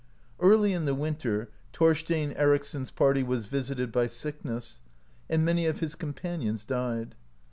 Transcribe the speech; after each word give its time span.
Early 0.39 0.73
in 0.73 0.85
the 0.85 0.95
winter 0.95 1.51
Thorstein 1.73 2.31
Ericsson's 2.31 2.89
party 2.89 3.21
was 3.21 3.45
vis 3.45 3.69
ited 3.69 3.91
by 3.91 4.07
sickness, 4.07 4.81
and 5.29 5.45
many 5.45 5.67
of 5.67 5.79
his 5.79 5.93
companions 5.93 6.63
died. 6.63 7.13